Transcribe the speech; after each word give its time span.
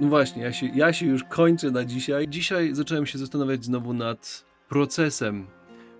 No 0.00 0.08
właśnie, 0.08 0.42
ja 0.42 0.52
się, 0.52 0.66
ja 0.66 0.92
się 0.92 1.06
już 1.06 1.24
kończę 1.24 1.70
na 1.70 1.84
dzisiaj. 1.84 2.28
Dzisiaj 2.28 2.74
zacząłem 2.74 3.06
się 3.06 3.18
zastanawiać 3.18 3.64
znowu 3.64 3.92
nad 3.92 4.44
procesem. 4.68 5.46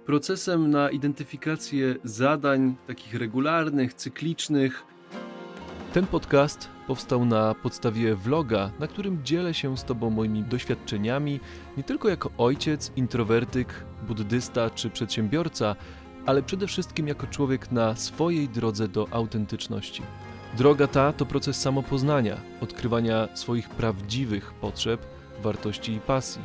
Procesem 0.07 0.71
na 0.71 0.91
identyfikację 0.91 1.95
zadań 2.05 2.77
takich 2.87 3.15
regularnych, 3.15 3.95
cyklicznych. 3.95 4.85
Ten 5.93 6.07
podcast 6.07 6.69
powstał 6.87 7.25
na 7.25 7.55
podstawie 7.55 8.15
vloga, 8.15 8.71
na 8.79 8.87
którym 8.87 9.25
dzielę 9.25 9.55
się 9.55 9.77
z 9.77 9.85
Tobą 9.85 10.11
moimi 10.11 10.43
doświadczeniami, 10.43 11.41
nie 11.77 11.83
tylko 11.83 12.09
jako 12.09 12.31
ojciec, 12.39 12.93
introwertyk, 12.97 13.85
buddysta 14.09 14.71
czy 14.71 14.91
przedsiębiorca, 14.91 15.77
ale 16.27 16.43
przede 16.43 16.67
wszystkim 16.67 17.09
jako 17.09 17.27
człowiek 17.27 17.73
na 17.73 17.97
swojej 17.97 18.49
drodze 18.49 18.89
do 18.89 19.09
autentyczności. 19.11 20.03
Droga 20.57 20.87
ta 20.87 21.13
to 21.13 21.27
proces 21.27 21.61
samopoznania, 21.61 22.41
odkrywania 22.61 23.29
swoich 23.35 23.69
prawdziwych 23.69 24.53
potrzeb, 24.53 25.01
wartości 25.43 25.93
i 25.93 26.01
pasji, 26.01 26.43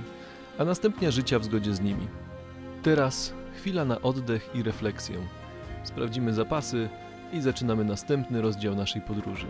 a 0.58 0.66
następnie 0.66 1.12
życia 1.12 1.40
w 1.40 1.46
zgodzie 1.46 1.74
z 1.74 1.82
nimi. 1.82 2.08
Teraz 2.84 3.34
chwila 3.56 3.86
na 3.86 4.02
oddech 4.02 4.50
i 4.54 4.64
refleksję. 4.64 5.28
Sprawdzimy 5.84 6.34
zapasy 6.34 6.90
i 7.34 7.42
zaczynamy 7.42 7.86
następny 7.86 8.42
rozdział 8.42 8.76
naszej 8.76 9.02
podróży. 9.02 9.48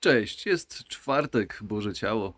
Cześć, 0.00 0.46
jest 0.46 0.84
czwartek, 0.84 1.58
Boże 1.62 1.94
Ciało. 1.94 2.32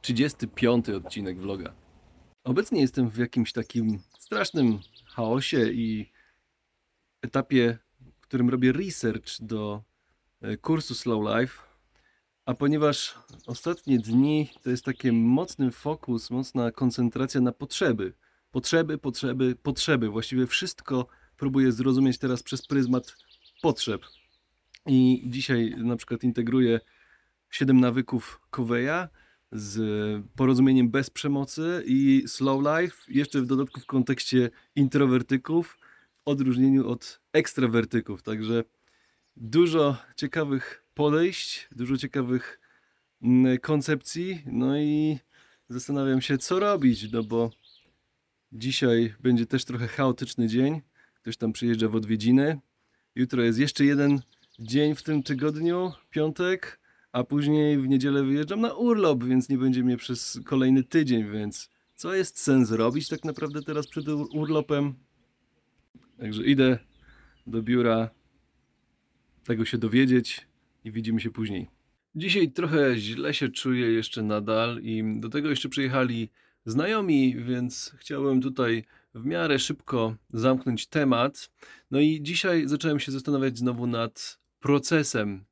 35 0.00 0.88
odcinek 0.88 1.38
vloga. 1.38 1.72
Obecnie 2.44 2.80
jestem 2.80 3.10
w 3.10 3.16
jakimś 3.16 3.52
takim 3.52 3.98
strasznym 4.18 4.78
chaosie 5.20 5.72
i 5.72 6.10
etapie, 7.22 7.78
w 8.20 8.20
którym 8.20 8.50
robię 8.50 8.72
research 8.72 9.40
do 9.40 9.82
e, 10.40 10.56
kursu 10.56 10.94
Slow 10.94 11.20
Life. 11.34 11.62
A 12.44 12.54
ponieważ 12.54 13.14
ostatnie 13.46 13.98
dni 13.98 14.48
to 14.62 14.70
jest 14.70 14.84
taki 14.84 15.12
mocny 15.12 15.70
fokus, 15.70 16.30
mocna 16.30 16.70
koncentracja 16.70 17.40
na 17.40 17.52
potrzeby. 17.52 18.12
Potrzeby, 18.50 18.98
potrzeby, 18.98 19.56
potrzeby. 19.62 20.08
Właściwie 20.08 20.46
wszystko 20.46 21.06
próbuję 21.36 21.72
zrozumieć 21.72 22.18
teraz 22.18 22.42
przez 22.42 22.66
pryzmat 22.66 23.16
potrzeb. 23.62 24.02
I 24.86 25.22
dzisiaj 25.26 25.74
na 25.76 25.96
przykład 25.96 26.24
integruję 26.24 26.80
7 27.50 27.80
nawyków 27.80 28.40
Coveya 28.50 29.08
z 29.52 29.76
porozumieniem 30.36 30.90
bez 30.90 31.10
przemocy 31.10 31.82
i 31.86 32.24
slow 32.26 32.60
life, 32.60 32.96
jeszcze 33.08 33.40
w 33.40 33.46
dodatku 33.46 33.80
w 33.80 33.86
kontekście 33.86 34.50
introwertyków, 34.76 35.78
w 36.12 36.28
odróżnieniu 36.28 36.88
od 36.88 37.20
ekstrawertyków. 37.32 38.22
Także 38.22 38.64
dużo 39.36 39.96
ciekawych 40.16 40.84
podejść, 40.94 41.68
dużo 41.72 41.96
ciekawych 41.96 42.60
mm, 43.22 43.58
koncepcji, 43.58 44.42
no 44.46 44.78
i 44.78 45.18
zastanawiam 45.68 46.20
się, 46.20 46.38
co 46.38 46.60
robić, 46.60 47.12
no 47.12 47.22
bo 47.22 47.50
dzisiaj 48.52 49.14
będzie 49.20 49.46
też 49.46 49.64
trochę 49.64 49.88
chaotyczny 49.88 50.48
dzień. 50.48 50.80
Ktoś 51.14 51.36
tam 51.36 51.52
przyjeżdża 51.52 51.88
w 51.88 51.94
odwiedziny. 51.94 52.60
Jutro 53.14 53.42
jest 53.42 53.58
jeszcze 53.58 53.84
jeden 53.84 54.20
dzień 54.58 54.94
w 54.94 55.02
tym 55.02 55.22
tygodniu, 55.22 55.92
piątek 56.10 56.79
a 57.12 57.24
później 57.24 57.78
w 57.78 57.88
niedzielę 57.88 58.22
wyjeżdżam 58.22 58.60
na 58.60 58.74
urlop, 58.74 59.24
więc 59.24 59.48
nie 59.48 59.58
będzie 59.58 59.82
mnie 59.82 59.96
przez 59.96 60.40
kolejny 60.44 60.84
tydzień, 60.84 61.32
więc 61.32 61.70
co 61.94 62.14
jest 62.14 62.38
sens 62.38 62.70
robić 62.70 63.08
tak 63.08 63.24
naprawdę 63.24 63.62
teraz 63.62 63.86
przed 63.86 64.08
urlopem? 64.08 64.94
Także 66.18 66.44
idę 66.44 66.78
do 67.46 67.62
biura 67.62 68.10
tego 69.44 69.64
się 69.64 69.78
dowiedzieć 69.78 70.46
i 70.84 70.92
widzimy 70.92 71.20
się 71.20 71.30
później. 71.30 71.68
Dzisiaj 72.14 72.52
trochę 72.52 72.96
źle 72.96 73.34
się 73.34 73.48
czuję 73.48 73.92
jeszcze 73.92 74.22
nadal 74.22 74.80
i 74.82 75.04
do 75.20 75.28
tego 75.28 75.50
jeszcze 75.50 75.68
przyjechali 75.68 76.30
znajomi, 76.64 77.36
więc 77.36 77.94
chciałem 77.98 78.40
tutaj 78.40 78.84
w 79.14 79.24
miarę 79.24 79.58
szybko 79.58 80.16
zamknąć 80.28 80.86
temat. 80.86 81.50
No 81.90 82.00
i 82.00 82.22
dzisiaj 82.22 82.68
zacząłem 82.68 83.00
się 83.00 83.12
zastanawiać 83.12 83.58
znowu 83.58 83.86
nad 83.86 84.38
procesem 84.60 85.44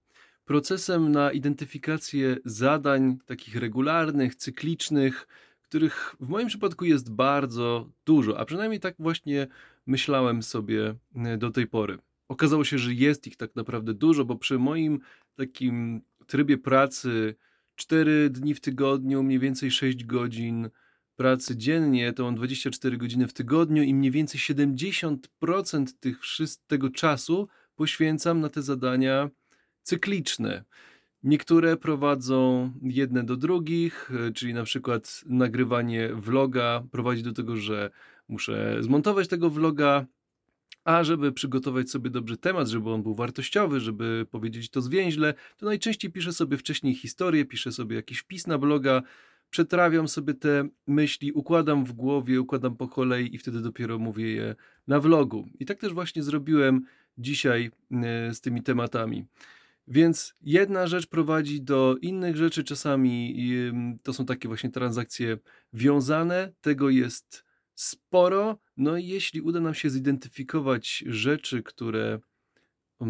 procesem 0.48 1.12
na 1.12 1.32
identyfikację 1.32 2.36
zadań 2.44 3.18
takich 3.26 3.56
regularnych, 3.56 4.34
cyklicznych, 4.34 5.28
których 5.62 6.16
w 6.20 6.28
moim 6.28 6.48
przypadku 6.48 6.84
jest 6.84 7.12
bardzo 7.12 7.90
dużo, 8.04 8.38
a 8.38 8.44
przynajmniej 8.44 8.80
tak 8.80 8.94
właśnie 8.98 9.46
myślałem 9.86 10.42
sobie 10.42 10.94
e, 11.14 11.36
do 11.38 11.50
tej 11.50 11.66
pory. 11.66 11.98
Okazało 12.28 12.64
się, 12.64 12.78
że 12.78 12.94
jest 12.94 13.26
ich 13.26 13.36
tak 13.36 13.56
naprawdę 13.56 13.94
dużo, 13.94 14.24
bo 14.24 14.36
przy 14.36 14.58
moim 14.58 15.00
takim 15.34 16.00
trybie 16.26 16.58
pracy 16.58 17.34
4 17.74 18.30
dni 18.30 18.54
w 18.54 18.60
tygodniu, 18.60 19.22
mniej 19.22 19.38
więcej 19.38 19.70
6 19.70 20.04
godzin 20.04 20.70
pracy 21.16 21.56
dziennie, 21.56 22.12
to 22.12 22.24
mam 22.24 22.34
24 22.34 22.96
godziny 22.96 23.28
w 23.28 23.32
tygodniu 23.32 23.82
i 23.82 23.94
mniej 23.94 24.10
więcej 24.10 24.40
70% 24.40 25.18
tych, 26.00 26.20
tego 26.66 26.90
czasu 26.90 27.48
poświęcam 27.76 28.40
na 28.40 28.48
te 28.48 28.62
zadania 28.62 29.30
cykliczne. 29.88 30.64
Niektóre 31.22 31.76
prowadzą 31.76 32.72
jedne 32.82 33.24
do 33.24 33.36
drugich, 33.36 34.10
e, 34.28 34.32
czyli 34.32 34.54
na 34.54 34.64
przykład 34.64 35.24
nagrywanie 35.26 36.14
vloga 36.14 36.82
prowadzi 36.90 37.22
do 37.22 37.32
tego, 37.32 37.56
że 37.56 37.90
muszę 38.28 38.76
zmontować 38.80 39.28
tego 39.28 39.50
vloga, 39.50 40.06
a 40.84 41.04
żeby 41.04 41.32
przygotować 41.32 41.90
sobie 41.90 42.10
dobrze 42.10 42.36
temat, 42.36 42.68
żeby 42.68 42.90
on 42.90 43.02
był 43.02 43.14
wartościowy, 43.14 43.80
żeby 43.80 44.26
powiedzieć 44.30 44.70
to 44.70 44.80
zwięźle, 44.80 45.34
to 45.56 45.66
najczęściej 45.66 46.10
piszę 46.10 46.32
sobie 46.32 46.56
wcześniej 46.56 46.94
historię, 46.94 47.44
piszę 47.44 47.72
sobie 47.72 47.96
jakiś 47.96 48.18
wpis 48.18 48.46
na 48.46 48.58
bloga, 48.58 49.02
przetrawiam 49.50 50.08
sobie 50.08 50.34
te 50.34 50.68
myśli, 50.86 51.32
układam 51.32 51.84
w 51.84 51.92
głowie, 51.92 52.40
układam 52.40 52.76
po 52.76 52.88
kolei 52.88 53.34
i 53.34 53.38
wtedy 53.38 53.60
dopiero 53.60 53.98
mówię 53.98 54.32
je 54.32 54.54
na 54.86 55.00
vlogu. 55.00 55.48
I 55.60 55.66
tak 55.66 55.78
też 55.78 55.92
właśnie 55.92 56.22
zrobiłem 56.22 56.84
dzisiaj 57.18 57.70
e, 57.90 58.34
z 58.34 58.40
tymi 58.40 58.62
tematami. 58.62 59.24
Więc 59.90 60.34
jedna 60.40 60.86
rzecz 60.86 61.06
prowadzi 61.06 61.62
do 61.62 61.96
innych 62.02 62.36
rzeczy, 62.36 62.64
czasami 62.64 63.36
to 64.02 64.12
są 64.12 64.26
takie 64.26 64.48
właśnie 64.48 64.70
transakcje 64.70 65.38
wiązane, 65.72 66.52
tego 66.60 66.90
jest 66.90 67.44
sporo. 67.74 68.58
No 68.76 68.96
i 68.96 69.06
jeśli 69.06 69.40
uda 69.40 69.60
nam 69.60 69.74
się 69.74 69.90
zidentyfikować 69.90 71.04
rzeczy, 71.06 71.62
które 71.62 72.20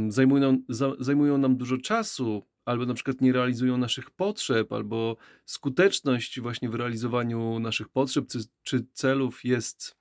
zajmują, 0.09 0.63
zajmują 0.99 1.39
nam 1.39 1.57
dużo 1.57 1.79
czasu, 1.79 2.47
albo 2.65 2.87
na 2.87 2.95
przykład 2.95 3.21
nie 3.21 3.33
realizują 3.33 3.77
naszych 3.77 4.11
potrzeb, 4.11 4.73
albo 4.73 5.17
skuteczność 5.45 6.41
właśnie 6.41 6.69
w 6.69 6.75
realizowaniu 6.75 7.59
naszych 7.59 7.89
potrzeb 7.89 8.25
czy 8.63 8.87
celów 8.93 9.45
jest 9.45 9.97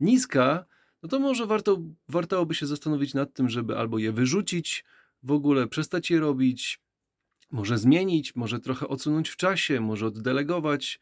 niska, 0.00 0.64
no 1.02 1.08
to 1.08 1.18
może 1.18 1.46
warto, 1.46 1.82
warto 2.08 2.46
by 2.46 2.54
się 2.54 2.66
zastanowić 2.66 3.14
nad 3.14 3.34
tym, 3.34 3.48
żeby 3.48 3.78
albo 3.78 3.98
je 3.98 4.12
wyrzucić, 4.12 4.84
w 5.22 5.32
ogóle 5.32 5.66
przestać 5.66 6.10
je 6.10 6.20
robić, 6.20 6.80
może 7.50 7.78
zmienić, 7.78 8.36
może 8.36 8.60
trochę 8.60 8.88
odsunąć 8.88 9.28
w 9.28 9.36
czasie, 9.36 9.80
może 9.80 10.06
oddelegować. 10.06 11.00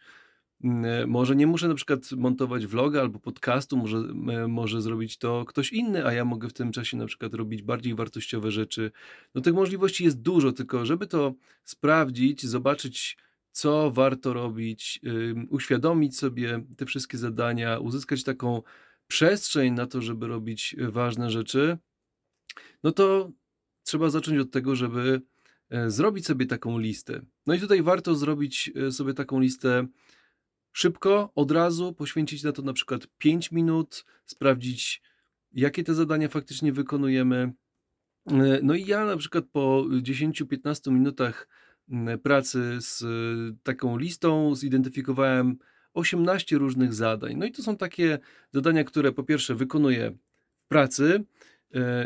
Mm, 0.64 0.84
e, 0.84 1.06
może 1.06 1.36
nie 1.36 1.46
muszę 1.46 1.68
na 1.68 1.74
przykład 1.74 2.12
montować 2.12 2.66
vloga 2.66 3.00
albo 3.00 3.18
podcastu, 3.18 3.76
może, 3.76 3.98
e, 3.98 4.48
może 4.48 4.82
zrobić 4.82 5.18
to 5.18 5.44
ktoś 5.44 5.72
inny, 5.72 6.06
a 6.06 6.12
ja 6.12 6.24
mogę 6.24 6.48
w 6.48 6.52
tym 6.52 6.72
czasie 6.72 6.96
na 6.96 7.06
przykład 7.06 7.34
robić 7.34 7.62
bardziej 7.62 7.94
wartościowe 7.94 8.50
rzeczy. 8.50 8.90
No 9.34 9.40
tych 9.40 9.54
możliwości 9.54 10.04
jest 10.04 10.22
dużo, 10.22 10.52
tylko 10.52 10.86
żeby 10.86 11.06
to 11.06 11.34
sprawdzić, 11.64 12.46
zobaczyć, 12.46 13.18
co 13.52 13.90
warto 13.90 14.32
robić, 14.32 15.00
uświadomić 15.50 16.18
sobie 16.18 16.64
te 16.76 16.86
wszystkie 16.86 17.18
zadania, 17.18 17.78
uzyskać 17.78 18.24
taką 18.24 18.62
przestrzeń 19.06 19.74
na 19.74 19.86
to, 19.86 20.02
żeby 20.02 20.26
robić 20.26 20.76
ważne 20.78 21.30
rzeczy, 21.30 21.78
no 22.82 22.92
to 22.92 23.30
trzeba 23.82 24.10
zacząć 24.10 24.38
od 24.38 24.50
tego, 24.50 24.76
żeby 24.76 25.22
e, 25.70 25.90
zrobić 25.90 26.26
sobie 26.26 26.46
taką 26.46 26.78
listę. 26.78 27.20
No 27.46 27.54
i 27.54 27.60
tutaj 27.60 27.82
warto 27.82 28.14
zrobić 28.14 28.70
e, 28.76 28.92
sobie 28.92 29.14
taką 29.14 29.40
listę 29.40 29.86
szybko, 30.72 31.32
od 31.34 31.50
razu, 31.50 31.92
poświęcić 31.92 32.42
na 32.42 32.52
to 32.52 32.62
na 32.62 32.72
przykład 32.72 33.06
5 33.18 33.52
minut, 33.52 34.04
sprawdzić, 34.26 35.02
jakie 35.52 35.84
te 35.84 35.94
zadania 35.94 36.28
faktycznie 36.28 36.72
wykonujemy. 36.72 37.52
E, 38.26 38.60
no 38.62 38.74
i 38.74 38.86
ja 38.86 39.04
na 39.04 39.16
przykład 39.16 39.44
po 39.52 39.84
10-15 39.88 40.92
minutach 40.92 41.48
pracy 42.22 42.78
z 42.80 43.04
taką 43.62 43.98
listą 43.98 44.54
zidentyfikowałem 44.54 45.58
18 45.94 46.58
różnych 46.58 46.94
zadań. 46.94 47.36
No 47.36 47.46
i 47.46 47.52
to 47.52 47.62
są 47.62 47.76
takie 47.76 48.18
zadania, 48.52 48.84
które 48.84 49.12
po 49.12 49.22
pierwsze 49.22 49.54
wykonuję 49.54 50.16
w 50.64 50.68
pracy, 50.68 51.24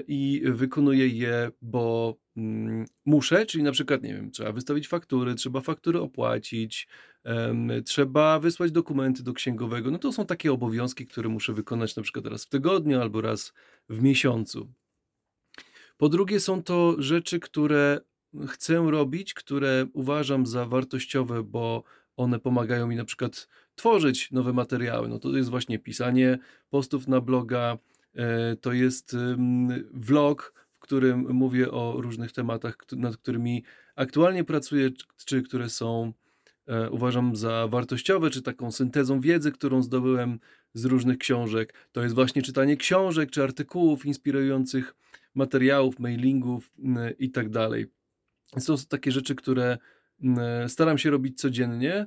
i 0.09 0.43
wykonuję 0.45 1.09
je, 1.09 1.51
bo 1.63 2.15
mm, 2.37 2.85
muszę, 3.05 3.47
czyli 3.47 3.65
na 3.65 3.73
przykład, 3.73 4.03
nie 4.03 4.15
wiem, 4.15 4.31
trzeba 4.31 4.53
wystawić 4.53 4.89
faktury, 4.89 5.35
trzeba 5.35 5.61
faktury 5.61 6.01
opłacić, 6.01 6.89
trzeba 7.85 8.41
wysłać 8.41 8.73
dokumenty 8.73 9.23
do 9.23 9.33
księgowego. 9.33 9.91
No 9.91 9.99
to 9.99 10.13
są 10.13 10.27
takie 10.27 10.53
obowiązki, 10.53 11.07
które 11.07 11.29
muszę 11.29 11.53
wykonać 11.53 11.97
na 11.97 12.03
przykład 12.03 12.27
raz 12.27 12.45
w 12.45 12.49
tygodniu 12.49 13.01
albo 13.01 13.21
raz 13.21 13.53
w 13.89 14.03
miesiącu. 14.03 14.73
Po 15.97 16.09
drugie, 16.09 16.41
są 16.41 16.63
to 16.63 16.95
rzeczy, 16.99 17.41
które 17.41 18.01
chcę 18.49 18.91
robić, 18.91 19.35
które 19.35 19.87
uważam 19.93 20.47
za 20.47 20.67
wartościowe, 20.67 21.43
bo 21.43 21.85
one 22.17 22.39
pomagają 22.39 22.87
mi 22.87 22.97
na 22.97 23.05
przykład 23.05 23.49
tworzyć 23.75 24.31
nowe 24.31 24.53
materiały. 24.53 25.09
No 25.09 25.19
to 25.19 25.37
jest 25.37 25.51
właśnie 25.51 25.79
pisanie 25.79 26.39
postów 26.71 27.09
na 27.09 27.21
bloga, 27.21 27.79
to 28.61 28.73
jest 28.73 29.17
vlog, 29.93 30.55
w 30.73 30.79
którym 30.79 31.33
mówię 31.33 31.71
o 31.71 31.95
różnych 32.01 32.33
tematach, 32.33 32.77
nad 32.93 33.17
którymi 33.17 33.65
aktualnie 33.97 34.45
pracuję, 34.45 34.91
czy 35.25 35.43
które 35.43 35.69
są 35.71 36.13
e, 36.67 36.91
uważam 36.91 37.37
za 37.37 37.69
wartościowe, 37.69 38.31
czy 38.31 38.43
taką 38.43 38.73
syntezą 38.73 39.21
wiedzy, 39.21 39.53
którą 39.53 39.83
zdobyłem 39.83 40.39
z 40.75 40.85
różnych 40.85 41.19
książek. 41.19 41.75
To 41.93 42.03
jest 42.03 42.15
właśnie 42.15 42.43
czytanie 42.43 42.77
książek, 42.77 43.31
czy 43.31 43.43
artykułów 43.43 44.07
inspirujących 44.07 44.95
materiałów, 45.35 45.99
mailingów 45.99 46.73
i 47.19 47.31
tak 47.31 47.49
dalej. 47.49 47.87
To 48.51 48.61
są 48.61 48.75
takie 48.89 49.13
rzeczy, 49.13 49.35
które 49.35 49.79
staram 50.69 50.99
się 50.99 51.11
robić 51.11 51.41
codziennie 51.41 52.07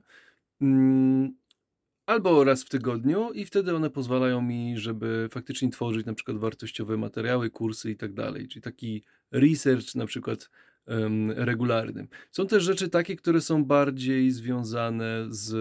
albo 2.08 2.44
raz 2.44 2.64
w 2.64 2.70
tygodniu 2.70 3.32
i 3.32 3.46
wtedy 3.46 3.76
one 3.76 3.90
pozwalają 3.90 4.42
mi, 4.42 4.78
żeby 4.78 5.30
faktycznie 5.32 5.70
tworzyć 5.70 6.06
na 6.06 6.14
przykład 6.14 6.38
wartościowe 6.38 6.98
materiały, 6.98 7.50
kursy 7.50 7.92
i 7.92 7.96
tak 7.96 8.14
dalej, 8.14 8.48
czyli 8.48 8.62
taki 8.62 9.04
research 9.32 9.96
na 9.96 10.06
przykład 10.06 10.50
um, 10.88 11.32
regularny. 11.32 12.08
Są 12.32 12.48
też 12.48 12.64
rzeczy 12.64 12.90
takie, 12.90 13.16
które 13.16 13.42
są 13.42 13.66
bardziej 13.66 14.32
związane 14.32 15.26
z 15.30 15.56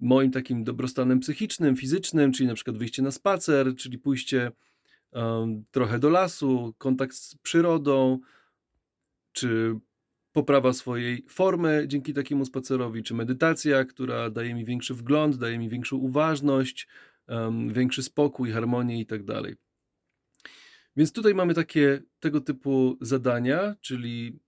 moim 0.00 0.30
takim 0.30 0.64
dobrostanem 0.64 1.20
psychicznym, 1.20 1.76
fizycznym, 1.76 2.32
czyli 2.32 2.46
na 2.46 2.54
przykład 2.54 2.78
wyjście 2.78 3.02
na 3.02 3.10
spacer, 3.10 3.76
czyli 3.76 3.98
pójście 3.98 4.52
um, 5.12 5.64
trochę 5.70 5.98
do 5.98 6.10
lasu, 6.10 6.74
kontakt 6.78 7.14
z 7.16 7.36
przyrodą, 7.36 8.18
czy 9.32 9.78
poprawa 10.34 10.72
swojej 10.72 11.24
formy 11.28 11.84
dzięki 11.86 12.14
takiemu 12.14 12.44
spacerowi, 12.44 13.02
czy 13.02 13.14
medytacja, 13.14 13.84
która 13.84 14.30
daje 14.30 14.54
mi 14.54 14.64
większy 14.64 14.94
wgląd, 14.94 15.36
daje 15.36 15.58
mi 15.58 15.68
większą 15.68 15.96
uważność, 15.96 16.88
um, 17.28 17.72
większy 17.72 18.02
spokój, 18.02 18.50
harmonię 18.50 19.00
i 19.00 19.06
tak 19.06 19.24
dalej. 19.24 19.56
Więc 20.96 21.12
tutaj 21.12 21.34
mamy 21.34 21.54
takie 21.54 22.02
tego 22.20 22.40
typu 22.40 22.98
zadania, 23.00 23.76
czyli 23.80 24.38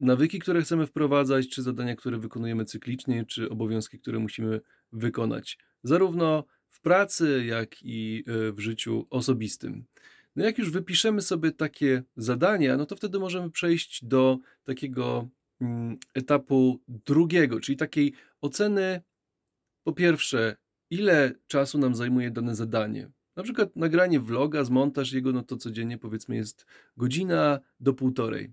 nawyki, 0.00 0.38
które 0.38 0.62
chcemy 0.62 0.86
wprowadzać, 0.86 1.48
czy 1.48 1.62
zadania, 1.62 1.96
które 1.96 2.18
wykonujemy 2.18 2.64
cyklicznie, 2.64 3.24
czy 3.24 3.50
obowiązki, 3.50 3.98
które 3.98 4.18
musimy 4.18 4.60
wykonać, 4.92 5.58
zarówno 5.82 6.44
w 6.70 6.80
pracy, 6.80 7.44
jak 7.46 7.82
i 7.82 8.24
e, 8.26 8.52
w 8.52 8.60
życiu 8.60 9.06
osobistym. 9.10 9.84
No 10.36 10.44
jak 10.44 10.58
już 10.58 10.70
wypiszemy 10.70 11.22
sobie 11.22 11.52
takie 11.52 12.02
zadania, 12.16 12.76
no 12.76 12.86
to 12.86 12.96
wtedy 12.96 13.18
możemy 13.18 13.50
przejść 13.50 14.04
do 14.04 14.38
takiego 14.64 15.28
mm, 15.60 15.98
etapu 16.14 16.80
drugiego, 16.88 17.60
czyli 17.60 17.76
takiej 17.76 18.12
oceny, 18.40 19.00
po 19.84 19.92
pierwsze, 19.92 20.56
ile 20.90 21.32
czasu 21.46 21.78
nam 21.78 21.94
zajmuje 21.94 22.30
dane 22.30 22.54
zadanie. 22.54 23.10
Na 23.36 23.42
przykład 23.42 23.76
nagranie 23.76 24.20
vloga, 24.20 24.64
zmontaż 24.64 25.12
jego, 25.12 25.32
no 25.32 25.42
to 25.42 25.56
codziennie 25.56 25.98
powiedzmy 25.98 26.36
jest 26.36 26.66
godzina 26.96 27.60
do 27.80 27.94
półtorej. 27.94 28.52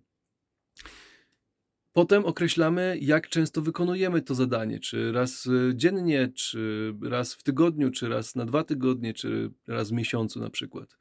Potem 1.93 2.25
określamy, 2.25 2.97
jak 3.01 3.29
często 3.29 3.61
wykonujemy 3.61 4.21
to 4.21 4.35
zadanie, 4.35 4.79
czy 4.79 5.11
raz 5.11 5.45
y, 5.45 5.71
dziennie, 5.75 6.31
czy 6.35 6.93
raz 7.01 7.33
w 7.33 7.43
tygodniu, 7.43 7.91
czy 7.91 8.09
raz 8.09 8.35
na 8.35 8.45
dwa 8.45 8.63
tygodnie, 8.63 9.13
czy 9.13 9.51
raz 9.67 9.89
w 9.89 9.93
miesiącu 9.93 10.39
na 10.39 10.49
przykład. 10.49 10.97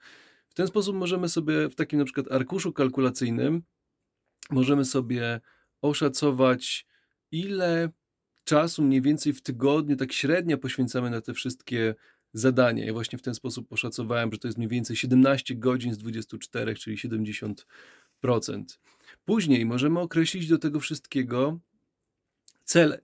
W 0.53 0.55
ten 0.55 0.67
sposób 0.67 0.97
możemy 0.97 1.29
sobie 1.29 1.69
w 1.69 1.75
takim 1.75 1.99
na 1.99 2.05
przykład 2.05 2.33
arkuszu 2.33 2.73
kalkulacyjnym 2.73 3.63
możemy 4.51 4.85
sobie 4.85 5.41
oszacować, 5.81 6.87
ile 7.31 7.91
czasu 8.45 8.83
mniej 8.83 9.03
więcej 9.03 9.33
w 9.33 9.43
tygodniu, 9.43 9.97
tak 9.97 10.13
średnio 10.13 10.59
poświęcamy 10.59 11.11
na 11.11 11.21
te 11.21 11.35
wszystkie 11.35 11.95
zadania. 12.33 12.85
Ja 12.85 12.93
właśnie 12.93 13.19
w 13.19 13.23
ten 13.23 13.35
sposób 13.35 13.73
oszacowałem, 13.73 14.33
że 14.33 14.39
to 14.39 14.49
jest 14.49 14.59
mniej 14.59 14.69
więcej 14.69 14.97
17 14.97 15.55
godzin 15.55 15.95
z 15.95 15.99
24, 15.99 16.75
czyli 16.75 16.97
70%. 16.97 17.55
Później 19.25 19.67
możemy 19.67 20.01
określić 20.01 20.49
do 20.49 20.59
tego 20.59 20.81
wszystkiego 20.81 21.59
cele, 22.65 23.01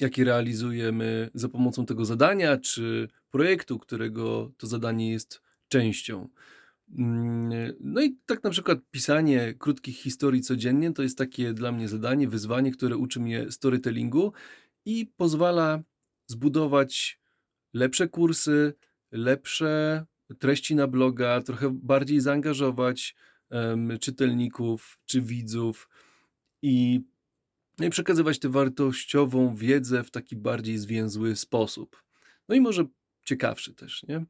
jakie 0.00 0.24
realizujemy 0.24 1.30
za 1.34 1.48
pomocą 1.48 1.86
tego 1.86 2.04
zadania, 2.04 2.56
czy 2.56 3.08
projektu, 3.30 3.78
którego 3.78 4.52
to 4.56 4.66
zadanie 4.66 5.12
jest 5.12 5.42
częścią. 5.72 6.28
Mm, 6.98 7.72
no 7.80 8.02
i 8.02 8.16
tak 8.26 8.44
na 8.44 8.50
przykład 8.50 8.78
pisanie 8.90 9.54
krótkich 9.58 9.96
historii 9.96 10.42
codziennie 10.42 10.92
to 10.92 11.02
jest 11.02 11.18
takie 11.18 11.52
dla 11.52 11.72
mnie 11.72 11.88
zadanie, 11.88 12.28
wyzwanie, 12.28 12.70
które 12.70 12.96
uczy 12.96 13.20
mnie 13.20 13.50
storytellingu 13.50 14.32
i 14.84 15.12
pozwala 15.16 15.82
zbudować 16.26 17.20
lepsze 17.74 18.08
kursy, 18.08 18.74
lepsze 19.12 20.04
treści 20.38 20.74
na 20.74 20.86
bloga, 20.86 21.40
trochę 21.40 21.70
bardziej 21.70 22.20
zaangażować 22.20 23.16
um, 23.50 23.98
czytelników 24.00 25.00
czy 25.06 25.20
widzów 25.20 25.88
i, 26.62 27.00
no 27.78 27.86
i 27.86 27.90
przekazywać 27.90 28.38
tę 28.38 28.48
wartościową 28.48 29.54
wiedzę 29.54 30.04
w 30.04 30.10
taki 30.10 30.36
bardziej 30.36 30.78
zwięzły 30.78 31.36
sposób. 31.36 32.02
No 32.48 32.54
i 32.54 32.60
może 32.60 32.84
ciekawszy 33.24 33.74
też, 33.74 34.02
nie? 34.02 34.24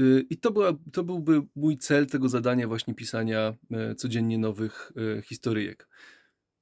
Y, 0.00 0.26
I 0.30 0.36
to, 0.36 0.50
była, 0.50 0.72
to 0.92 1.04
byłby 1.04 1.42
mój 1.56 1.78
cel 1.78 2.06
tego 2.06 2.28
zadania, 2.28 2.68
właśnie 2.68 2.94
pisania 2.94 3.54
e, 3.70 3.94
codziennie 3.94 4.38
nowych 4.38 4.92
e, 5.18 5.22
historyjek. 5.22 5.88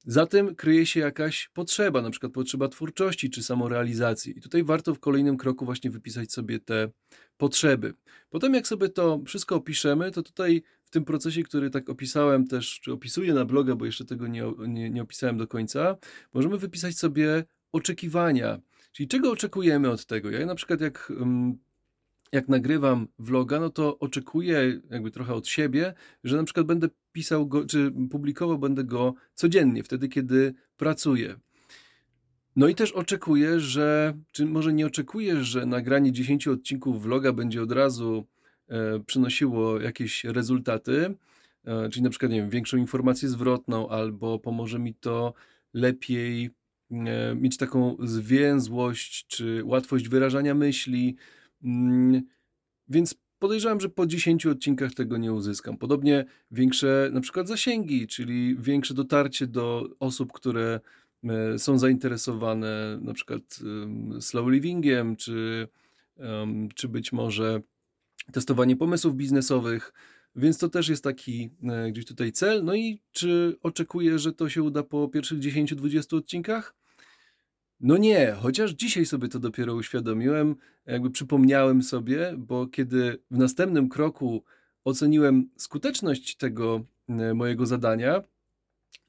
Za 0.07 0.25
tym 0.25 0.55
kryje 0.55 0.85
się 0.85 0.99
jakaś 0.99 1.49
potrzeba, 1.53 2.01
na 2.01 2.09
przykład 2.09 2.31
potrzeba 2.31 2.67
twórczości 2.67 3.29
czy 3.29 3.43
samorealizacji. 3.43 4.37
I 4.37 4.41
tutaj 4.41 4.63
warto 4.63 4.93
w 4.93 4.99
kolejnym 4.99 5.37
kroku 5.37 5.65
właśnie 5.65 5.91
wypisać 5.91 6.31
sobie 6.31 6.59
te 6.59 6.89
potrzeby. 7.37 7.93
Potem, 8.29 8.53
jak 8.53 8.67
sobie 8.67 8.89
to 8.89 9.21
wszystko 9.25 9.55
opiszemy, 9.55 10.11
to 10.11 10.23
tutaj 10.23 10.63
w 10.83 10.89
tym 10.89 11.05
procesie, 11.05 11.43
który 11.43 11.69
tak 11.69 11.89
opisałem 11.89 12.47
też, 12.47 12.79
czy 12.79 12.91
opisuję 12.93 13.33
na 13.33 13.45
bloga, 13.45 13.75
bo 13.75 13.85
jeszcze 13.85 14.05
tego 14.05 14.27
nie, 14.27 14.43
nie, 14.67 14.89
nie 14.89 15.01
opisałem 15.01 15.37
do 15.37 15.47
końca, 15.47 15.97
możemy 16.33 16.57
wypisać 16.57 16.97
sobie 16.97 17.43
oczekiwania. 17.71 18.59
Czyli 18.91 19.07
czego 19.07 19.31
oczekujemy 19.31 19.89
od 19.89 20.05
tego? 20.05 20.31
Ja 20.31 20.45
na 20.45 20.55
przykład 20.55 20.81
jak 20.81 21.11
um, 21.19 21.57
jak 22.31 22.49
nagrywam 22.49 23.07
vloga, 23.19 23.59
no 23.59 23.69
to 23.69 23.99
oczekuję 23.99 24.81
jakby 24.89 25.11
trochę 25.11 25.33
od 25.33 25.47
siebie, 25.47 25.93
że 26.23 26.37
na 26.37 26.43
przykład 26.43 26.65
będę 26.65 26.87
pisał 27.11 27.47
go, 27.47 27.65
czy 27.65 27.91
publikował 28.11 28.59
będę 28.59 28.83
go 28.83 29.13
codziennie, 29.33 29.83
wtedy 29.83 30.09
kiedy 30.09 30.53
pracuję. 30.77 31.35
No 32.55 32.67
i 32.67 32.75
też 32.75 32.91
oczekuję, 32.91 33.59
że, 33.59 34.13
czy 34.31 34.45
może 34.45 34.73
nie 34.73 34.85
oczekuję, 34.85 35.43
że 35.43 35.65
nagranie 35.65 36.11
10 36.11 36.47
odcinków 36.47 37.03
vloga 37.03 37.33
będzie 37.33 37.63
od 37.63 37.71
razu 37.71 38.27
e, 38.67 38.99
przynosiło 38.99 39.81
jakieś 39.81 40.23
rezultaty, 40.23 41.15
e, 41.65 41.89
czyli 41.89 42.03
na 42.03 42.09
przykład, 42.09 42.31
nie 42.31 42.41
wiem, 42.41 42.49
większą 42.49 42.77
informację 42.77 43.29
zwrotną, 43.29 43.89
albo 43.89 44.39
pomoże 44.39 44.79
mi 44.79 44.93
to 44.93 45.33
lepiej 45.73 46.49
e, 46.91 47.35
mieć 47.35 47.57
taką 47.57 47.97
zwięzłość, 47.99 49.27
czy 49.27 49.61
łatwość 49.65 50.09
wyrażania 50.09 50.55
myśli, 50.55 51.15
więc 52.89 53.15
podejrzewam, 53.39 53.79
że 53.79 53.89
po 53.89 54.05
10 54.05 54.45
odcinkach 54.45 54.93
tego 54.93 55.17
nie 55.17 55.33
uzyskam. 55.33 55.77
Podobnie 55.77 56.25
większe 56.51 57.09
na 57.13 57.21
przykład 57.21 57.47
zasięgi, 57.47 58.07
czyli 58.07 58.55
większe 58.59 58.93
dotarcie 58.93 59.47
do 59.47 59.89
osób, 59.99 60.33
które 60.33 60.79
e, 61.23 61.59
są 61.59 61.77
zainteresowane 61.77 62.99
na 63.01 63.13
przykład 63.13 63.59
slow 64.19 64.49
livingiem, 64.49 65.15
czy, 65.15 65.67
czy 66.75 66.87
być 66.87 67.11
może 67.11 67.61
testowanie 68.31 68.75
pomysłów 68.75 69.15
biznesowych. 69.15 69.93
Więc 70.35 70.57
to 70.57 70.69
też 70.69 70.89
jest 70.89 71.03
taki 71.03 71.49
e, 71.63 71.91
gdzieś 71.91 72.05
tutaj 72.05 72.31
cel. 72.31 72.63
No 72.63 72.75
i 72.75 73.01
czy 73.11 73.55
oczekuję, 73.63 74.19
że 74.19 74.33
to 74.33 74.49
się 74.49 74.63
uda 74.63 74.83
po 74.83 75.07
pierwszych 75.07 75.39
10-20 75.39 76.17
odcinkach? 76.17 76.75
No 77.79 77.97
nie, 77.97 78.35
chociaż 78.41 78.71
dzisiaj 78.71 79.05
sobie 79.05 79.27
to 79.27 79.39
dopiero 79.39 79.75
uświadomiłem, 79.75 80.55
jakby 80.85 81.11
przypomniałem 81.11 81.83
sobie, 81.83 82.33
bo 82.37 82.67
kiedy 82.67 83.19
w 83.31 83.37
następnym 83.37 83.89
kroku 83.89 84.43
oceniłem 84.83 85.49
skuteczność 85.57 86.35
tego 86.35 86.81
e, 87.09 87.33
mojego 87.33 87.65
zadania, 87.65 88.23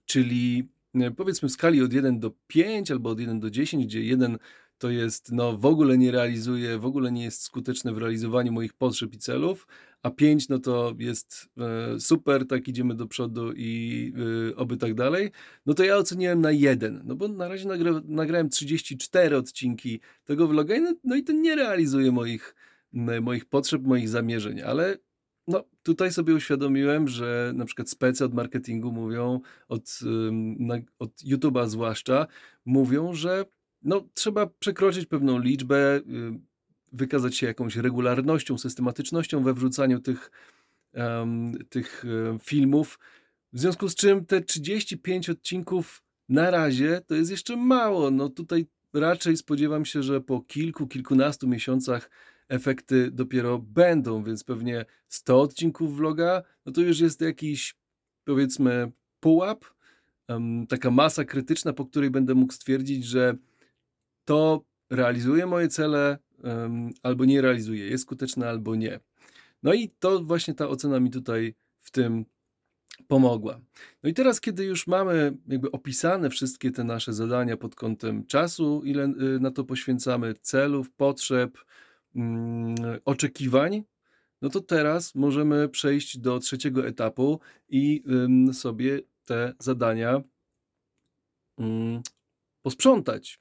czyli 0.07 0.69
e, 0.95 1.11
powiedzmy 1.11 1.49
w 1.49 1.53
skali 1.53 1.83
od 1.83 1.93
1 1.93 2.21
do 2.21 2.33
5 2.47 2.91
albo 2.91 3.11
od 3.11 3.21
1 3.21 3.41
do 3.41 3.51
10, 3.51 3.87
gdzie 3.87 4.03
1 4.03 4.39
to 4.79 4.91
jest, 4.91 5.33
no 5.33 5.59
w 5.59 5.67
ogóle 5.67 5.99
nie 5.99 6.11
realizuje, 6.11 6.79
w 6.79 6.87
ogóle 6.87 7.13
nie 7.13 7.25
jest 7.25 7.43
skuteczne 7.43 7.93
w 7.93 7.99
realizowaniu 7.99 8.53
moich 8.53 8.73
potrzeb 8.73 9.15
i 9.15 9.19
celów, 9.19 9.67
a 10.03 10.11
5 10.11 10.49
no 10.49 10.59
to 10.59 10.95
jest 10.99 11.49
e, 11.59 12.01
super, 12.01 12.47
tak 12.47 12.69
idziemy 12.69 12.95
do 12.95 13.07
przodu 13.07 13.53
i 13.53 14.13
e, 14.53 14.57
oby 14.57 14.77
tak 14.77 14.95
dalej, 14.95 15.31
no 15.67 15.75
to 15.75 15.85
ja 15.85 15.97
oceniłem 15.97 16.41
na 16.41 16.51
1, 16.51 17.03
no 17.05 17.17
bo 17.17 17.29
na 17.29 17.49
razie 17.49 17.69
nagra, 17.69 18.01
nagrałem 18.05 18.49
34 18.49 19.37
odcinki 19.37 20.01
tego 20.25 20.49
vloga, 20.49 20.81
no, 20.81 20.95
no 21.05 21.17
i 21.17 21.23
to 21.25 21.33
nie 21.33 21.57
realizuje 21.57 22.13
moich, 22.13 22.55
moich 23.23 23.45
potrzeb, 23.45 23.83
moich 23.83 24.09
zamierzeń, 24.09 24.61
ale 24.63 24.99
no 25.49 25.65
tutaj 25.83 26.13
sobie 26.13 26.35
uświadomiłem, 26.35 27.09
że 27.09 27.53
na 27.55 27.65
przykład 27.65 27.91
specy 27.91 28.25
od 28.25 28.35
marketingu 28.35 28.93
mówią, 28.93 29.41
od, 29.69 29.99
od 30.99 31.11
YouTube'a 31.23 31.69
zwłaszcza, 31.69 32.27
mówią, 32.65 33.15
że 33.15 33.45
no, 33.83 34.09
trzeba 34.15 34.47
przekroczyć 34.47 35.07
pewną 35.07 35.39
liczbę, 35.39 36.01
wykazać 36.97 37.37
się 37.37 37.47
jakąś 37.47 37.77
regularnością, 37.77 38.59
systematycznością 38.59 39.43
we 39.43 39.55
wrzucaniu 39.55 40.01
tych, 40.01 40.31
em, 40.93 41.53
tych 41.69 42.05
e, 42.05 42.39
filmów. 42.39 42.99
W 43.53 43.61
związku 43.61 43.89
z 43.89 43.95
czym 43.95 44.27
te 44.27 44.41
35 44.41 45.31
odcinków 45.31 46.03
na 46.29 46.51
razie 46.51 47.01
to 47.07 47.15
jest 47.15 47.31
jeszcze 47.31 47.57
mało. 47.57 48.11
No 48.11 48.29
tutaj 48.29 48.67
raczej 48.93 49.37
spodziewam 49.37 49.85
się, 49.85 50.03
że 50.03 50.21
po 50.21 50.41
kilku, 50.41 50.87
kilkunastu 50.87 51.49
miesiącach 51.49 52.11
efekty 52.49 53.11
dopiero 53.11 53.59
będą, 53.59 54.25
więc 54.25 54.45
pewnie 54.45 54.85
100 55.09 55.41
odcinków 55.41 55.97
vloga, 55.97 56.43
no 56.67 56.73
to 56.73 56.81
już 56.81 57.01
jest 57.01 57.21
jakiś 57.21 57.75
powiedzmy 58.25 58.93
pułap, 59.21 59.65
em, 60.29 60.67
taka 60.67 60.91
masa 60.91 61.25
krytyczna, 61.25 61.73
po 61.73 61.87
której 61.87 62.11
będę 62.11 62.35
mógł 62.35 62.53
stwierdzić, 62.53 63.05
że 63.05 63.37
to 64.25 64.65
realizuje 64.91 65.47
moje 65.47 65.69
cele 65.69 66.19
albo 67.03 67.25
nie 67.25 67.41
realizuje, 67.41 67.87
jest 67.87 68.05
skuteczne 68.05 68.49
albo 68.49 68.75
nie. 68.75 69.01
No 69.63 69.75
i 69.75 69.89
to 69.89 70.21
właśnie 70.21 70.55
ta 70.55 70.69
ocena 70.69 71.01
mi 71.01 71.11
tutaj 71.11 71.55
w 71.81 71.91
tym 71.91 72.25
pomogła. 73.09 73.61
No 74.03 74.11
i 74.11 74.15
teraz, 74.15 74.41
kiedy 74.41 74.65
już 74.65 74.87
mamy 74.87 75.37
jakby 75.49 75.71
opisane 75.71 76.31
wszystkie 76.31 76.71
te 76.71 76.85
nasze 76.85 77.13
zadania 77.13 77.57
pod 77.57 77.75
kątem 77.75 78.27
czasu, 78.27 78.83
ile 78.85 79.05
y, 79.05 79.41
na 79.41 79.51
to 79.51 79.65
poświęcamy, 79.65 80.35
celów, 80.35 80.91
potrzeb, 80.91 81.59
mm, 82.17 82.75
oczekiwań, 83.05 83.85
no 84.43 84.51
to 84.51 84.61
teraz 84.61 85.15
możemy 85.15 85.69
przejść 85.69 86.19
do 86.19 86.39
trzeciego 86.39 86.87
etapu 86.87 87.41
i 87.69 88.05
sobie 88.53 89.01
te 89.25 89.55
zadania 89.59 90.23
mm, 91.59 92.03
posprzątać. 92.63 93.41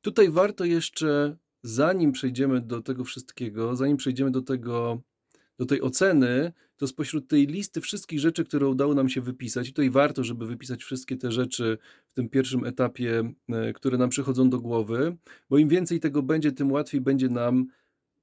Tutaj 0.00 0.30
warto 0.30 0.64
jeszcze, 0.64 1.36
zanim 1.64 2.12
przejdziemy 2.12 2.60
do 2.60 2.82
tego 2.82 3.04
wszystkiego, 3.04 3.76
zanim 3.76 3.96
przejdziemy 3.96 4.30
do 4.30 4.42
tego, 4.42 5.02
do 5.58 5.66
tej 5.66 5.82
oceny, 5.82 6.52
to 6.76 6.86
spośród 6.86 7.28
tej 7.28 7.46
listy 7.46 7.80
wszystkich 7.80 8.20
rzeczy, 8.20 8.44
które 8.44 8.68
udało 8.68 8.94
nam 8.94 9.08
się 9.08 9.20
wypisać, 9.20 9.68
i 9.68 9.72
tutaj 9.72 9.90
warto, 9.90 10.24
żeby 10.24 10.46
wypisać 10.46 10.84
wszystkie 10.84 11.16
te 11.16 11.32
rzeczy 11.32 11.78
w 12.08 12.14
tym 12.14 12.28
pierwszym 12.28 12.64
etapie, 12.64 13.32
e, 13.48 13.72
które 13.72 13.98
nam 13.98 14.10
przychodzą 14.10 14.50
do 14.50 14.60
głowy, 14.60 15.16
bo 15.50 15.58
im 15.58 15.68
więcej 15.68 16.00
tego 16.00 16.22
będzie, 16.22 16.52
tym 16.52 16.72
łatwiej 16.72 17.00
będzie 17.00 17.28
nam 17.28 17.66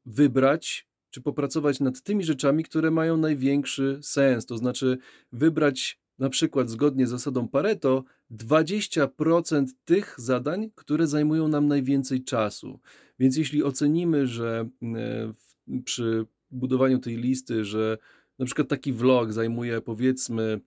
wybrać 0.05 0.87
czy 1.09 1.21
popracować 1.21 1.79
nad 1.79 2.01
tymi 2.01 2.23
rzeczami, 2.23 2.63
które 2.63 2.91
mają 2.91 3.17
największy 3.17 3.99
sens. 4.01 4.45
To 4.45 4.57
znaczy 4.57 4.97
wybrać 5.31 5.99
na 6.19 6.29
przykład 6.29 6.69
zgodnie 6.69 7.07
z 7.07 7.09
zasadą 7.09 7.47
Pareto 7.47 8.03
20% 8.31 9.65
tych 9.85 10.15
zadań, 10.17 10.71
które 10.75 11.07
zajmują 11.07 11.47
nam 11.47 11.67
najwięcej 11.67 12.23
czasu. 12.23 12.79
Więc 13.21 13.37
jeśli 13.37 13.63
ocenimy, 13.63 14.27
że 14.27 14.69
e, 14.83 15.33
w- 15.33 15.83
przy 15.83 16.25
budowaniu 16.51 16.99
tej 16.99 17.17
listy, 17.17 17.65
że 17.65 17.97
na 18.39 18.45
przykład 18.45 18.67
taki 18.67 18.93
vlog 18.93 19.33
zajmuje 19.33 19.81
powiedzmy 19.81 20.61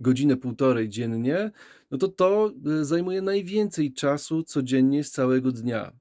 godzinę, 0.00 0.36
półtorej 0.36 0.88
dziennie, 0.88 1.50
no 1.90 1.98
to 1.98 2.08
to 2.08 2.52
e, 2.80 2.84
zajmuje 2.84 3.22
najwięcej 3.22 3.92
czasu 3.92 4.42
codziennie 4.42 5.04
z 5.04 5.10
całego 5.10 5.52
dnia. 5.52 5.92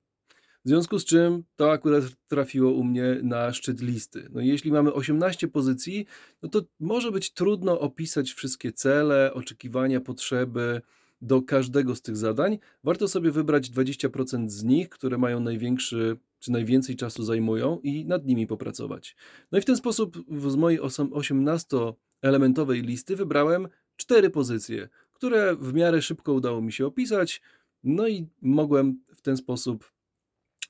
W 0.66 0.68
związku 0.68 1.00
z 1.00 1.06
czym 1.06 1.44
to 1.56 1.72
akurat 1.72 2.04
trafiło 2.28 2.72
u 2.72 2.84
mnie 2.84 3.20
na 3.24 3.54
szczyt 3.54 3.82
listy. 3.82 4.28
No 4.32 4.42
jeśli 4.42 4.72
mamy 4.72 4.94
18 4.94 5.48
pozycji, 5.48 6.06
no 6.42 6.50
to 6.50 6.62
może 6.80 7.12
być 7.12 7.34
trudno 7.34 7.80
opisać 7.80 8.32
wszystkie 8.34 8.72
cele, 8.72 9.34
oczekiwania, 9.34 10.02
potrzeby 10.02 10.82
do 11.26 11.42
każdego 11.42 11.96
z 11.96 12.02
tych 12.02 12.18
zadań. 12.18 12.60
Warto 12.84 13.08
sobie 13.08 13.32
wybrać 13.32 13.70
20% 13.70 14.50
z 14.50 14.64
nich, 14.64 14.90
które 14.90 15.18
mają 15.18 15.40
największy 15.40 16.18
czy 16.40 16.52
najwięcej 16.52 16.96
czasu 16.96 17.24
zajmują 17.24 17.80
i 17.84 18.06
nad 18.06 18.26
nimi 18.26 18.48
popracować. 18.48 19.16
No 19.52 19.58
i 19.58 19.62
w 19.62 19.66
ten 19.66 19.76
sposób 19.76 20.18
z 20.48 20.56
mojej 20.56 20.82
18-elementowej 20.82 22.82
listy 22.82 23.16
wybrałem 23.16 23.68
cztery 23.96 24.30
pozycje, 24.30 24.90
które 25.14 25.56
w 25.56 25.74
miarę 25.74 26.02
szybko 26.02 26.34
udało 26.34 26.62
mi 26.62 26.72
się 26.72 26.86
opisać. 26.86 27.42
No 27.84 28.08
i 28.08 28.28
mogłem 28.42 29.04
w 29.16 29.22
ten 29.22 29.38
sposób 29.38 29.92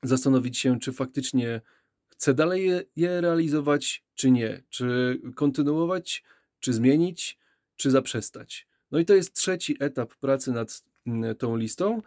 zastanowić 0.03 0.57
się, 0.57 0.79
czy 0.79 0.91
faktycznie 0.91 1.61
chcę 2.07 2.33
dalej 2.33 2.67
je, 2.67 2.83
je 2.95 3.21
realizować, 3.21 4.05
czy 4.13 4.31
nie, 4.31 4.63
czy 4.69 5.19
kontynuować, 5.35 6.23
czy 6.59 6.73
zmienić, 6.73 7.37
czy 7.75 7.91
zaprzestać. 7.91 8.67
No 8.91 8.99
i 8.99 9.05
to 9.05 9.13
jest 9.13 9.33
trzeci 9.33 9.75
etap 9.79 10.15
pracy 10.15 10.51
nad 10.51 10.83
mm, 11.07 11.35
tą 11.35 11.57
listą, 11.57 12.01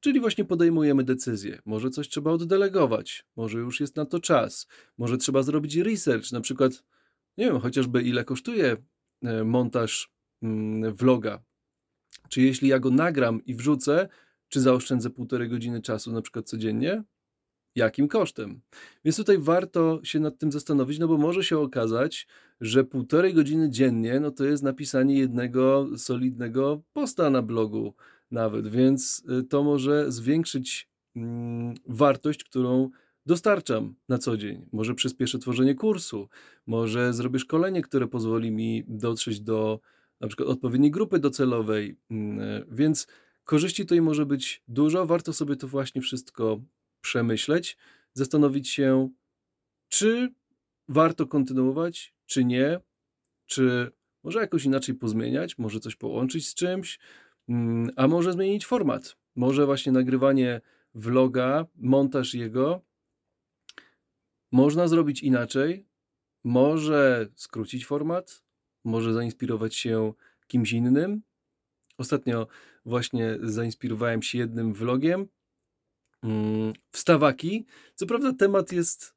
czyli 0.00 0.20
właśnie 0.20 0.44
podejmujemy 0.44 1.04
decyzję. 1.04 1.62
Może 1.64 1.90
coś 1.90 2.08
trzeba 2.08 2.30
oddelegować, 2.30 3.24
może 3.36 3.58
już 3.58 3.80
jest 3.80 3.96
na 3.96 4.04
to 4.04 4.20
czas, 4.20 4.66
może 4.98 5.18
trzeba 5.18 5.42
zrobić 5.42 5.76
research, 5.76 6.32
na 6.32 6.40
przykład, 6.40 6.84
nie 7.38 7.46
wiem, 7.46 7.60
chociażby 7.60 8.02
ile 8.02 8.24
kosztuje 8.24 8.76
e, 9.22 9.44
montaż 9.44 10.12
mm, 10.42 10.94
vloga. 10.94 11.42
Czy 12.28 12.42
jeśli 12.42 12.68
ja 12.68 12.78
go 12.78 12.90
nagram 12.90 13.44
i 13.44 13.54
wrzucę, 13.54 14.08
czy 14.48 14.60
zaoszczędzę 14.60 15.10
półtorej 15.10 15.48
godziny 15.48 15.82
czasu 15.82 16.12
na 16.12 16.22
przykład 16.22 16.46
codziennie? 16.46 17.04
Jakim 17.74 18.08
kosztem? 18.08 18.60
Więc 19.04 19.16
tutaj 19.16 19.38
warto 19.38 20.00
się 20.04 20.20
nad 20.20 20.38
tym 20.38 20.52
zastanowić, 20.52 20.98
no 20.98 21.08
bo 21.08 21.16
może 21.18 21.44
się 21.44 21.58
okazać, 21.58 22.26
że 22.60 22.84
półtorej 22.84 23.34
godziny 23.34 23.70
dziennie, 23.70 24.20
no 24.20 24.30
to 24.30 24.44
jest 24.44 24.62
napisanie 24.62 25.18
jednego 25.18 25.88
solidnego 25.96 26.82
posta 26.92 27.30
na 27.30 27.42
blogu 27.42 27.94
nawet, 28.30 28.68
więc 28.68 29.22
y, 29.40 29.44
to 29.44 29.62
może 29.62 30.12
zwiększyć 30.12 30.88
mm, 31.16 31.74
wartość, 31.86 32.44
którą 32.44 32.90
dostarczam 33.26 33.94
na 34.08 34.18
co 34.18 34.36
dzień. 34.36 34.66
Może 34.72 34.94
przyspieszę 34.94 35.38
tworzenie 35.38 35.74
kursu, 35.74 36.28
może 36.66 37.12
zrobię 37.12 37.38
szkolenie, 37.38 37.82
które 37.82 38.06
pozwoli 38.08 38.50
mi 38.50 38.84
dotrzeć 38.88 39.40
do 39.40 39.80
na 40.20 40.28
przykład 40.28 40.48
odpowiedniej 40.48 40.90
grupy 40.90 41.18
docelowej, 41.18 41.96
mm, 42.10 42.64
więc 42.70 43.06
korzyści 43.44 43.82
tutaj 43.82 44.00
może 44.00 44.26
być 44.26 44.62
dużo. 44.68 45.06
Warto 45.06 45.32
sobie 45.32 45.56
to 45.56 45.68
właśnie 45.68 46.00
wszystko 46.00 46.60
przemyśleć, 47.00 47.76
zastanowić 48.14 48.68
się, 48.68 49.10
czy 49.88 50.34
warto 50.88 51.26
kontynuować, 51.26 52.14
czy 52.26 52.44
nie, 52.44 52.80
czy 53.46 53.92
może 54.24 54.40
jakoś 54.40 54.64
inaczej 54.64 54.94
pozmieniać, 54.94 55.58
może 55.58 55.80
coś 55.80 55.96
połączyć 55.96 56.48
z 56.48 56.54
czymś, 56.54 56.98
mm, 57.48 57.90
a 57.96 58.08
może 58.08 58.32
zmienić 58.32 58.66
format. 58.66 59.16
Może 59.36 59.66
właśnie 59.66 59.92
nagrywanie 59.92 60.60
vloga, 60.94 61.66
montaż 61.76 62.34
jego 62.34 62.82
można 64.52 64.88
zrobić 64.88 65.22
inaczej, 65.22 65.86
może 66.44 67.28
skrócić 67.34 67.86
format, 67.86 68.42
może 68.84 69.12
zainspirować 69.12 69.74
się 69.74 70.12
kimś 70.46 70.72
innym. 70.72 71.22
Ostatnio 71.98 72.46
właśnie 72.84 73.38
zainspirowałem 73.42 74.22
się 74.22 74.38
jednym 74.38 74.74
vlogiem, 74.74 75.28
wstawaki. 76.90 77.66
Co 77.94 78.06
prawda 78.06 78.32
temat 78.32 78.72
jest, 78.72 79.14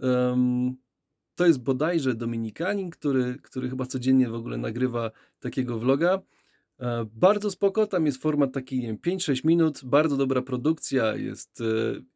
em, 0.00 0.76
to 1.34 1.46
jest 1.46 1.62
bodajże 1.62 2.14
Dominikanin, 2.14 2.90
który, 2.90 3.38
który 3.42 3.70
chyba 3.70 3.86
codziennie 3.86 4.28
w 4.28 4.34
ogóle 4.34 4.58
nagrywa 4.58 5.10
takiego 5.40 5.78
vloga. 5.78 6.22
E, 6.80 7.06
Bardzo 7.14 7.50
spoko, 7.50 7.86
tam 7.86 8.06
jest 8.06 8.22
format 8.22 8.52
taki, 8.52 8.80
nie 8.80 8.86
wiem, 8.86 8.98
5-6 8.98 9.44
minut, 9.44 9.80
bardzo 9.84 10.16
dobra 10.16 10.42
produkcja, 10.42 11.16
jest 11.16 11.60
e, 11.60 11.64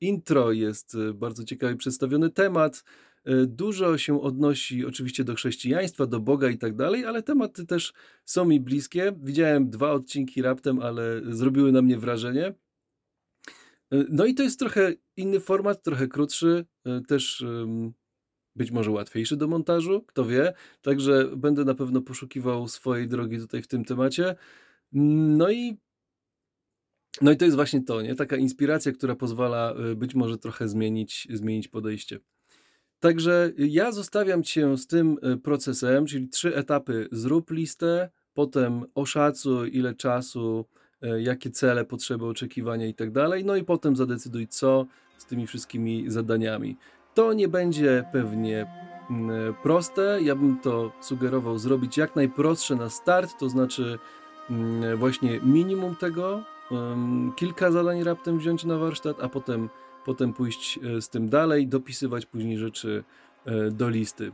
intro, 0.00 0.52
jest 0.52 0.94
e, 0.94 1.14
bardzo 1.14 1.44
ciekawie 1.44 1.76
przedstawiony 1.76 2.30
temat. 2.30 2.84
E, 3.24 3.46
Dużo 3.46 3.98
się 3.98 4.22
odnosi 4.22 4.86
oczywiście 4.86 5.24
do 5.24 5.34
chrześcijaństwa, 5.34 6.06
do 6.06 6.20
Boga 6.20 6.50
i 6.50 6.58
tak 6.58 6.76
dalej, 6.76 7.04
ale 7.04 7.22
tematy 7.22 7.66
też 7.66 7.92
są 8.24 8.44
mi 8.44 8.60
bliskie. 8.60 9.12
Widziałem 9.22 9.70
dwa 9.70 9.92
odcinki 9.92 10.42
raptem, 10.42 10.80
ale 10.80 11.20
zrobiły 11.28 11.72
na 11.72 11.82
mnie 11.82 11.98
wrażenie. 11.98 12.54
E, 13.92 14.04
No 14.08 14.24
i 14.24 14.34
to 14.34 14.42
jest 14.42 14.58
trochę 14.58 14.92
inny 15.16 15.40
format, 15.40 15.82
trochę 15.82 16.08
krótszy, 16.08 16.66
e, 16.84 17.00
też 17.00 17.44
być 18.56 18.70
może 18.70 18.90
łatwiejszy 18.90 19.36
do 19.36 19.48
montażu, 19.48 20.02
kto 20.02 20.24
wie. 20.24 20.52
Także 20.82 21.36
będę 21.36 21.64
na 21.64 21.74
pewno 21.74 22.02
poszukiwał 22.02 22.68
swojej 22.68 23.08
drogi 23.08 23.38
tutaj 23.38 23.62
w 23.62 23.68
tym 23.68 23.84
temacie. 23.84 24.36
No 24.92 25.50
i, 25.50 25.76
no 27.20 27.32
i 27.32 27.36
to 27.36 27.44
jest 27.44 27.56
właśnie 27.56 27.82
to, 27.82 28.02
nie? 28.02 28.14
Taka 28.14 28.36
inspiracja, 28.36 28.92
która 28.92 29.16
pozwala 29.16 29.72
e, 29.72 29.94
być 29.94 30.14
może 30.14 30.38
trochę 30.38 30.68
zmienić, 30.68 31.28
zmienić 31.30 31.68
podejście. 31.68 32.20
Także 32.98 33.52
ja 33.58 33.92
zostawiam 33.92 34.42
Cię 34.42 34.76
z 34.76 34.86
tym 34.86 35.16
procesem, 35.42 36.06
czyli 36.06 36.28
trzy 36.28 36.56
etapy. 36.56 37.08
Zrób 37.12 37.50
listę, 37.50 38.10
potem 38.34 38.84
oszacuj 38.94 39.76
ile 39.76 39.94
czasu, 39.94 40.66
jakie 41.18 41.50
cele, 41.50 41.84
potrzeby, 41.84 42.26
oczekiwania 42.26 42.86
i 42.86 42.94
tak 42.94 43.10
dalej, 43.10 43.44
no 43.44 43.56
i 43.56 43.64
potem 43.64 43.96
zadecyduj 43.96 44.48
co 44.48 44.86
z 45.18 45.26
tymi 45.26 45.46
wszystkimi 45.46 46.04
zadaniami. 46.10 46.76
To 47.14 47.32
nie 47.32 47.48
będzie 47.48 48.04
pewnie 48.12 48.66
mm, 49.10 49.54
proste. 49.62 50.18
Ja 50.22 50.34
bym 50.34 50.58
to 50.58 50.92
sugerował 51.00 51.58
zrobić 51.58 51.96
jak 51.96 52.16
najprostsze 52.16 52.76
na 52.76 52.90
start, 52.90 53.38
to 53.38 53.48
znaczy 53.48 53.98
mm, 54.50 54.96
właśnie 54.96 55.40
minimum 55.40 55.96
tego, 55.96 56.42
kilka 57.36 57.70
zadań 57.70 58.04
raptem 58.04 58.38
wziąć 58.38 58.64
na 58.64 58.78
warsztat, 58.78 59.16
a 59.22 59.28
potem, 59.28 59.68
potem 60.04 60.32
pójść 60.32 60.78
e, 60.78 61.00
z 61.00 61.08
tym 61.08 61.28
dalej, 61.28 61.68
dopisywać 61.68 62.26
później 62.26 62.58
rzeczy 62.58 63.04
e, 63.44 63.70
do 63.70 63.88
listy. 63.88 64.32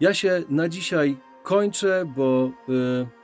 Ja 0.00 0.14
się 0.14 0.42
na 0.48 0.68
dzisiaj 0.68 1.16
kończę, 1.42 2.12
bo 2.16 2.50
e, 2.68 3.19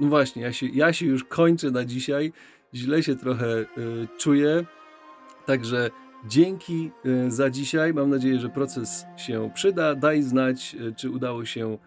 no 0.00 0.08
właśnie, 0.08 0.42
ja 0.42 0.52
się, 0.52 0.66
ja 0.66 0.92
się 0.92 1.06
już 1.06 1.24
kończę 1.24 1.70
na 1.70 1.84
dzisiaj. 1.84 2.32
Źle 2.74 3.02
się 3.02 3.16
trochę 3.16 3.46
e, 3.46 3.66
czuję. 4.18 4.64
Także 5.46 5.90
dzięki 6.26 6.90
e, 7.04 7.30
za 7.30 7.50
dzisiaj. 7.50 7.94
Mam 7.94 8.10
nadzieję, 8.10 8.40
że 8.40 8.48
proces 8.48 9.04
się 9.16 9.50
przyda. 9.54 9.94
Daj 9.94 10.22
znać, 10.22 10.76
e, 10.88 10.92
czy 10.94 11.10
udało 11.10 11.44
się 11.44 11.78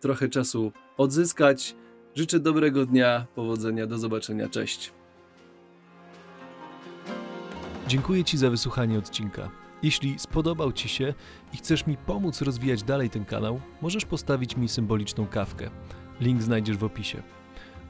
trochę 0.00 0.28
czasu 0.28 0.72
odzyskać. 0.96 1.76
Życzę 2.14 2.40
dobrego 2.40 2.86
dnia, 2.86 3.26
powodzenia, 3.34 3.86
do 3.86 3.98
zobaczenia, 3.98 4.48
cześć. 4.48 4.92
Dziękuję 7.86 8.24
Ci 8.24 8.38
za 8.38 8.50
wysłuchanie 8.50 8.98
odcinka. 8.98 9.50
Jeśli 9.82 10.18
spodobał 10.18 10.72
Ci 10.72 10.88
się 10.88 11.14
i 11.52 11.56
chcesz 11.56 11.86
mi 11.86 11.96
pomóc 11.96 12.42
rozwijać 12.42 12.82
dalej 12.82 13.10
ten 13.10 13.24
kanał, 13.24 13.60
możesz 13.82 14.04
postawić 14.04 14.56
mi 14.56 14.68
symboliczną 14.68 15.26
kawkę. 15.26 15.70
Link 16.20 16.42
znajdziesz 16.42 16.76
w 16.76 16.84
opisie. 16.84 17.22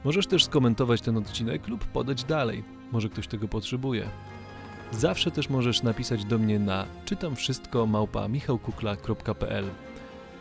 Możesz 0.03 0.27
też 0.27 0.45
skomentować 0.45 1.01
ten 1.01 1.17
odcinek 1.17 1.67
lub 1.67 1.85
podać 1.85 2.23
dalej. 2.23 2.63
Może 2.91 3.09
ktoś 3.09 3.27
tego 3.27 3.47
potrzebuje. 3.47 4.09
Zawsze 4.91 5.31
też 5.31 5.49
możesz 5.49 5.83
napisać 5.83 6.25
do 6.25 6.37
mnie 6.37 6.59
na 6.59 6.85
czytam 7.05 7.35
wszystko 7.35 7.85
małpa 7.85 8.27
michałkukla.pl. 8.27 9.65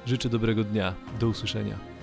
Życzę 0.07 0.29
dobrego 0.29 0.65
dnia. 0.65 0.95
Do 1.21 1.29
usłyszenia. 1.29 1.98